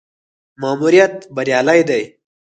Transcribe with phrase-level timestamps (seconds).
[0.61, 2.03] ماموریت بریالی دی.